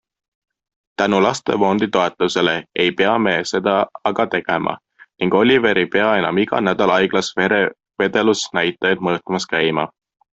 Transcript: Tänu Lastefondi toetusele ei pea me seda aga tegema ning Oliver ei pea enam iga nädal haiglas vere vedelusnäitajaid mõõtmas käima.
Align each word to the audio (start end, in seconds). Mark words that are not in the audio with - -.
Tänu 0.99 1.17
Lastefondi 1.23 1.87
toetusele 1.97 2.53
ei 2.79 2.91
pea 3.01 3.11
me 3.25 3.33
seda 3.51 3.75
aga 4.11 4.25
tegema 4.37 4.73
ning 5.01 5.37
Oliver 5.41 5.81
ei 5.83 5.89
pea 5.97 6.07
enam 6.23 6.41
iga 6.45 6.63
nädal 6.69 6.95
haiglas 6.95 7.31
vere 7.41 7.61
vedelusnäitajaid 8.05 9.05
mõõtmas 9.09 9.47
käima. 9.53 9.87